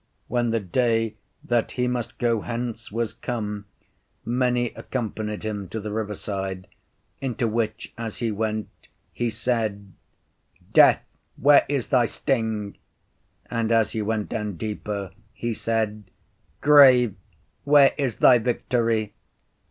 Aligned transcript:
When 0.27 0.49
the 0.49 0.59
day 0.59 1.13
that 1.43 1.73
he 1.73 1.87
must 1.87 2.17
go 2.17 2.41
hence 2.41 2.91
was 2.91 3.13
come, 3.13 3.65
many 4.25 4.71
accompanied 4.73 5.43
him 5.43 5.69
to 5.69 5.79
the 5.79 5.91
river 5.91 6.15
side, 6.15 6.65
into 7.19 7.47
which 7.47 7.93
as 7.99 8.17
he 8.17 8.31
went 8.31 8.69
he 9.13 9.29
said, 9.29 9.93
Death, 10.73 11.05
where 11.35 11.67
is 11.69 11.89
thy 11.89 12.07
sting? 12.07 12.79
And 13.45 13.71
as 13.71 13.91
he 13.91 14.01
went 14.01 14.29
down 14.29 14.57
deeper 14.57 15.11
he 15.35 15.53
said, 15.53 16.05
Grave, 16.61 17.13
where 17.63 17.93
is 17.95 18.15
thy 18.15 18.39
victory? 18.39 19.13